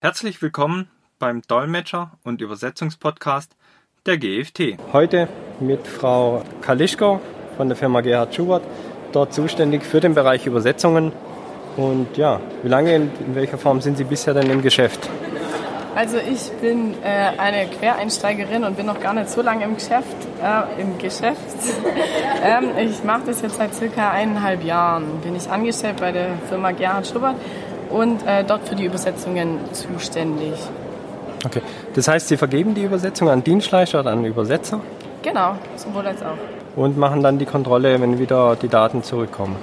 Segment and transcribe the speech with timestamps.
[0.00, 3.56] Herzlich willkommen beim Dolmetscher- und Übersetzungspodcast
[4.06, 4.78] der GFT.
[4.92, 5.26] Heute
[5.58, 7.20] mit Frau Kalischko
[7.56, 8.62] von der Firma Gerhard Schubert,
[9.10, 11.10] dort zuständig für den Bereich Übersetzungen.
[11.76, 15.10] Und ja, wie lange, in, in welcher Form sind Sie bisher denn im Geschäft?
[15.96, 20.16] Also ich bin äh, eine Quereinsteigerin und bin noch gar nicht so lange im Geschäft.
[20.40, 21.40] Äh, im Geschäft.
[22.44, 25.20] ähm, ich mache das jetzt seit circa eineinhalb Jahren.
[25.22, 27.34] Bin ich angestellt bei der Firma Gerhard Schubert
[27.90, 30.54] und äh, dort für die Übersetzungen zuständig.
[31.44, 31.62] Okay,
[31.94, 34.80] das heißt, Sie vergeben die Übersetzung an Dienstleister oder an Übersetzer?
[35.22, 36.36] Genau, sowohl als auch.
[36.76, 39.56] Und machen dann die Kontrolle, wenn wieder die Daten zurückkommen?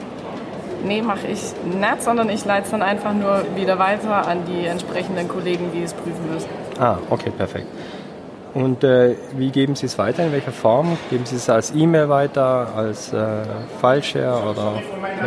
[0.85, 4.67] Nee, mache ich nicht, sondern ich leite es dann einfach nur wieder weiter an die
[4.67, 6.49] entsprechenden Kollegen, die es prüfen müssen.
[6.80, 7.67] Ah, okay, perfekt.
[8.55, 10.26] Und äh, wie geben Sie es weiter?
[10.26, 10.98] In welcher Form?
[11.09, 13.18] Geben Sie es als E-Mail weiter, als äh,
[13.81, 14.81] File-Share oder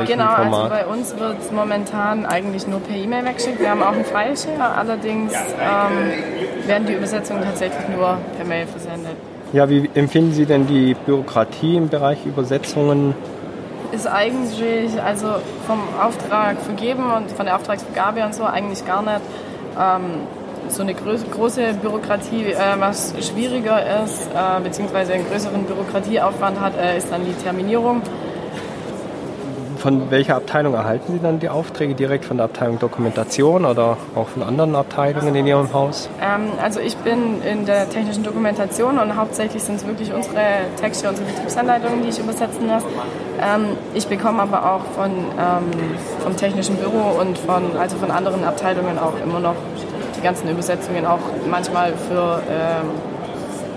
[0.07, 0.71] Genau, also Format?
[0.71, 3.61] bei uns wird momentan eigentlich nur per E-Mail weggeschickt.
[3.61, 9.17] Wir haben auch einen File-Share, allerdings ähm, werden die Übersetzungen tatsächlich nur per Mail versendet.
[9.53, 13.15] ja, wie empfinden Sie denn die Bürokratie im Bereich Übersetzungen?
[13.93, 15.27] Ist eigentlich also
[15.67, 19.21] vom Auftrag vergeben und von der Auftragsvergabe und so eigentlich gar nicht
[19.79, 20.23] ähm,
[20.73, 22.53] so eine große Bürokratie.
[22.53, 28.03] Äh, was schwieriger ist, äh, beziehungsweise einen größeren Bürokratieaufwand hat, äh, ist dann die Terminierung.
[29.79, 31.95] Von welcher Abteilung erhalten Sie dann die Aufträge?
[31.95, 36.11] Direkt von der Abteilung Dokumentation oder auch von anderen Abteilungen in Ihrem Haus?
[36.21, 40.41] Ähm, also ich bin in der technischen Dokumentation und hauptsächlich sind es wirklich unsere
[40.81, 42.87] Texte, unsere Betriebsanleitungen, die ich übersetzen lasse.
[43.41, 45.71] Ähm, ich bekomme aber auch von, ähm,
[46.25, 49.55] vom technischen Büro und von, also von anderen Abteilungen auch immer noch
[50.19, 52.91] die ganzen Übersetzungen, auch manchmal für ähm,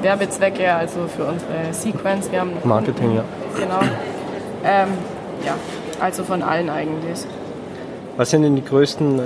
[0.02, 2.32] Werbezwecke, also für unsere Sequence.
[2.32, 3.24] Wir haben Marketing, ja.
[3.56, 3.80] Genau.
[4.64, 4.90] Ähm,
[5.46, 5.54] ja,
[6.00, 7.26] also von allen eigentlich.
[8.18, 9.22] Was sind denn die größten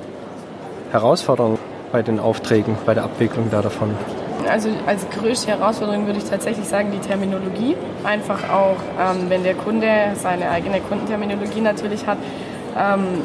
[0.91, 1.59] Herausforderungen
[1.91, 3.91] bei den Aufträgen, bei der Abwicklung da davon?
[4.49, 7.75] Also als größte Herausforderung würde ich tatsächlich sagen die Terminologie.
[8.03, 12.17] Einfach auch, ähm, wenn der Kunde seine eigene Kundenterminologie natürlich hat.
[12.77, 13.21] Ähm,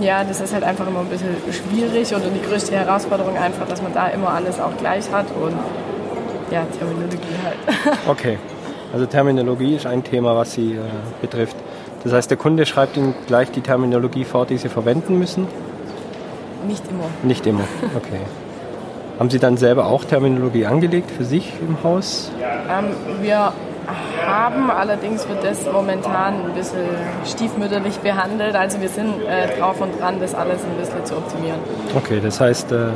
[0.00, 3.82] ja, das ist halt einfach immer ein bisschen schwierig und die größte Herausforderung einfach, dass
[3.82, 5.54] man da immer alles auch gleich hat und
[6.50, 7.98] ja, Terminologie halt.
[8.08, 8.38] Okay,
[8.92, 10.80] also Terminologie ist ein Thema, was Sie äh,
[11.20, 11.56] betrifft.
[12.04, 15.46] Das heißt, der Kunde schreibt Ihnen gleich die Terminologie vor, die Sie verwenden müssen?
[16.66, 17.04] Nicht immer.
[17.22, 17.64] Nicht immer,
[17.96, 18.20] okay.
[19.18, 22.30] Haben Sie dann selber auch Terminologie angelegt für sich im Haus?
[22.70, 23.52] Ähm, wir
[24.26, 26.86] haben, allerdings wird das momentan ein bisschen
[27.24, 28.54] stiefmütterlich behandelt.
[28.54, 31.58] Also wir sind äh, drauf und dran, das alles ein bisschen zu optimieren.
[31.96, 32.88] Okay, das heißt, äh,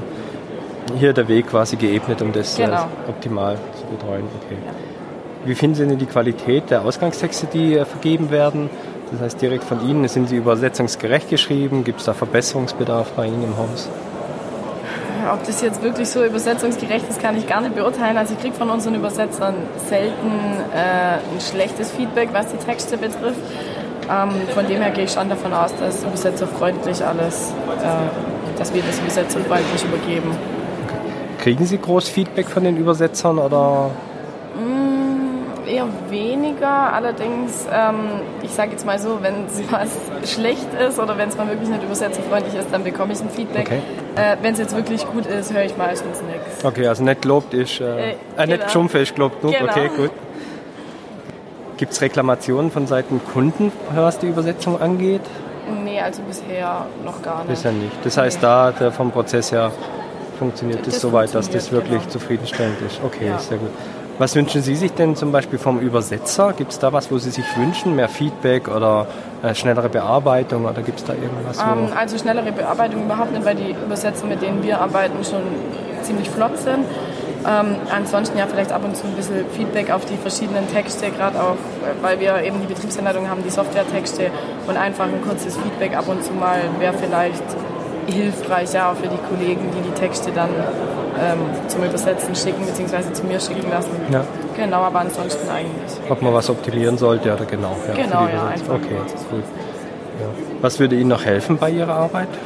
[0.99, 2.83] hier der Weg quasi geebnet, um das Genau.
[3.07, 4.25] äh, optimal zu betreuen.
[4.45, 4.57] Okay.
[5.45, 8.71] Wie finden Sie denn die Qualität der Ausgangstexte, die äh, vergeben werden?
[9.11, 11.85] Das heißt, direkt von Ihnen, sind sie übersetzungsgerecht geschrieben?
[11.85, 13.91] Gibt es da Verbesserungsbedarf bei Ihnen im Haus?
[15.31, 18.17] Ob das jetzt wirklich so übersetzungsgerecht ist, kann ich gar nicht beurteilen.
[18.17, 19.55] Also ich kriege von unseren Übersetzern
[19.89, 20.31] selten
[20.75, 23.41] äh, ein schlechtes Feedback, was die Texte betrifft.
[24.11, 28.83] Ähm, von dem her gehe ich schon davon aus, dass übersetzerfreundlich alles, äh, dass wir
[28.83, 30.31] das übersetzerfreundlich übergeben.
[31.39, 33.91] Kriegen Sie groß Feedback von den Übersetzern oder
[35.67, 37.95] Eher weniger, allerdings, ähm,
[38.43, 41.83] ich sage jetzt mal so, wenn was schlecht ist oder wenn es mal wirklich nicht
[41.85, 43.67] übersetzerfreundlich ist, dann bekomme ich ein Feedback.
[43.67, 43.81] Okay.
[44.17, 46.65] Äh, wenn es jetzt wirklich gut ist, höre ich meistens nichts.
[46.65, 48.65] Okay, also nicht gelobt ist, äh, Äh, äh, nicht genau.
[48.65, 49.71] geschumpft ist gelobt genug, Genau.
[49.71, 50.11] okay, gut.
[51.77, 55.23] Gibt es Reklamationen von Seiten Kunden, was die Übersetzung angeht?
[55.85, 57.49] Nee, also bisher noch gar nicht.
[57.49, 57.93] Bisher nicht.
[58.05, 59.71] Das heißt, da der, vom Prozess her
[60.39, 62.11] funktioniert das, Das soweit, dass das wirklich genau.
[62.11, 63.01] zufriedenstellend ist.
[63.05, 63.39] Okay, Ja.
[63.39, 63.71] sehr gut.
[64.19, 66.53] Was wünschen Sie sich denn zum Beispiel vom Übersetzer?
[66.53, 67.97] Gibt es da was, wo Sie sich wünschen?
[67.97, 69.07] Mehr Feedback oder
[69.43, 71.59] äh, schnellere Bearbeitung oder gibt es da irgendwas.
[71.59, 75.43] Ähm, also schnellere Bearbeitung überhaupt nicht, weil die Übersetzer, mit denen wir arbeiten, schon
[76.03, 76.85] ziemlich flott sind.
[77.45, 81.41] Ähm, ansonsten ja vielleicht ab und zu ein bisschen Feedback auf die verschiedenen Texte, gerade
[81.41, 84.31] auch, äh, weil wir eben die Betriebsanleitung haben, die Softwaretexte
[84.69, 87.43] und einfach ein kurzes Feedback ab und zu mal wäre vielleicht
[88.07, 90.51] hilfreich, ja, auch für die Kollegen, die die Texte dann
[91.21, 91.39] ähm,
[91.69, 93.13] zum Übersetzen schicken bzw.
[93.13, 93.91] zu mir schicken lassen.
[94.11, 94.25] Ja.
[94.57, 96.11] Genau, aber ansonsten eigentlich.
[96.11, 97.77] Ob man was optimieren sollte oder genau.
[97.89, 98.97] Ja, Genau, ja, einfach Okay,
[99.31, 99.45] gut.
[100.21, 100.27] Ja.
[100.61, 102.29] Was würde Ihnen noch helfen bei Ihrer Arbeit?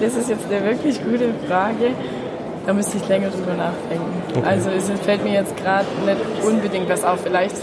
[0.00, 1.92] Das ist jetzt eine wirklich gute Frage.
[2.66, 4.22] Da müsste ich länger drüber nachdenken.
[4.36, 4.46] Okay.
[4.46, 7.20] Also es fällt mir jetzt gerade nicht unbedingt was auf.
[7.22, 7.56] Vielleicht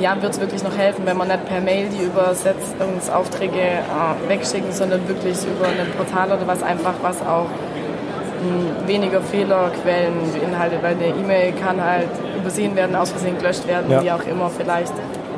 [0.00, 4.72] ja, wird es wirklich noch helfen, wenn man nicht per Mail die Übersetzungsaufträge äh, wegschicken,
[4.72, 10.94] sondern wirklich über ein Portal oder was einfach, was auch mh, weniger Fehlerquellen beinhaltet, weil
[10.94, 14.02] eine E-Mail kann halt übersehen werden, aus Versehen gelöscht werden, Ja.
[14.02, 14.92] wie auch immer vielleicht,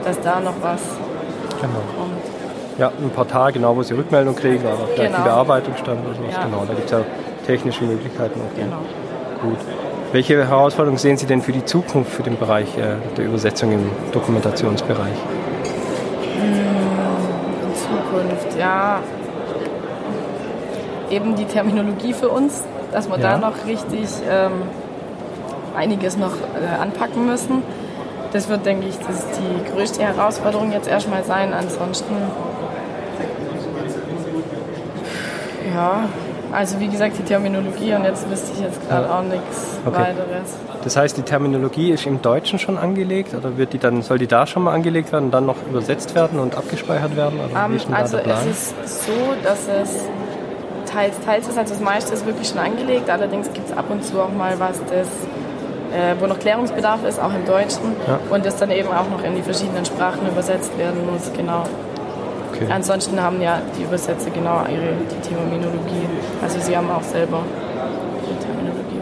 [0.05, 0.81] dass da noch was
[1.61, 1.75] Genau.
[1.97, 2.21] kommt.
[2.79, 5.19] Ja, ein Portal, genau, wo Sie Rückmeldung kriegen oder vielleicht Genau.
[5.19, 6.35] die Bearbeitungsstand oder sowas.
[6.35, 6.45] Ja.
[6.45, 7.01] Genau, da gibt es ja
[7.47, 8.41] technische Möglichkeiten.
[8.41, 8.57] Auch.
[8.59, 8.77] Genau.
[9.43, 9.59] Gut.
[10.13, 13.91] Welche Herausforderungen sehen Sie denn für die Zukunft für den Bereich äh, der Übersetzung im
[14.13, 15.17] Dokumentationsbereich?
[16.37, 19.01] In Zukunft, ja.
[21.11, 23.33] Eben die Terminologie für uns, dass wir Ja.
[23.33, 24.63] da noch richtig ähm,
[25.77, 27.63] einiges noch äh, anpacken müssen.
[28.33, 31.53] Das wird, denke ich, das die größte Herausforderung jetzt erstmal sein.
[31.53, 32.15] Ansonsten,
[35.75, 36.05] ja,
[36.53, 39.19] also wie gesagt, die Terminologie und jetzt wüsste ich jetzt gerade Ja.
[39.19, 39.97] auch nichts Okay.
[39.99, 40.57] weiteres.
[40.85, 44.27] Das heißt, die Terminologie ist im Deutschen schon angelegt oder wird die dann, soll die
[44.27, 47.39] da schon mal angelegt werden und dann noch übersetzt werden und abgespeichert werden?
[47.39, 49.13] Oder wie Ähm, also es ist so,
[49.43, 50.05] dass es
[50.91, 51.59] teils, teils ist.
[51.59, 53.09] Also das meiste ist wirklich schon angelegt.
[53.11, 55.07] Allerdings gibt es ab und zu auch mal was, das,
[55.93, 57.95] äh, wo noch Klärungsbedarf ist, auch im Deutschen.
[58.07, 58.19] Ja.
[58.31, 61.31] Und das dann eben auch noch in die verschiedenen Sprachen übersetzt werden muss.
[61.37, 61.65] Genau.
[62.53, 62.67] Okay.
[62.71, 66.07] Ansonsten haben ja die Übersetzer genau ihre die Terminologie.
[66.43, 67.41] Also sie haben auch selber
[68.29, 69.01] die Terminologie.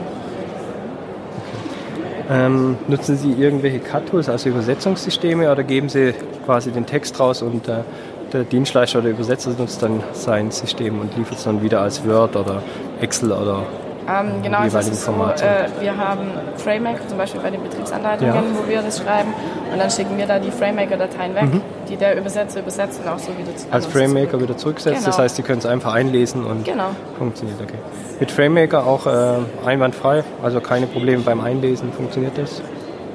[2.30, 6.12] Ähm, nutzen Sie irgendwelche CAT-Tools, also Übersetzungssysteme, oder geben Sie
[6.44, 7.78] quasi den Text raus und äh,
[8.34, 12.36] der Dienstleister oder Übersetzer nutzt dann sein System und liefert es dann wieder als Word
[12.36, 12.62] oder
[13.00, 13.62] Excel oder
[14.06, 15.44] Ähm, genau, also jeweiligen so, Formate.
[15.44, 18.42] äh, wir haben FrameMaker zum Beispiel bei den Betriebsanleitungen, Ja.
[18.54, 19.32] wo wir das schreiben
[19.72, 21.44] und dann schicken wir da die FrameMaker-Dateien weg,
[21.88, 23.72] die der Übersetzer übersetzt und auch so wieder zu Mhm.
[23.72, 24.42] als FrameMaker zurück.
[24.42, 24.96] wieder zurücksetzt.
[24.96, 25.06] Genau.
[25.06, 26.90] Das heißt, Sie können es einfach einlesen und Genau.
[27.18, 27.58] funktioniert.
[27.60, 27.78] Okay.
[28.20, 29.34] Mit FrameMaker auch äh,
[29.66, 31.92] einwandfrei, also keine Probleme beim Einlesen.
[31.92, 32.60] Funktioniert das?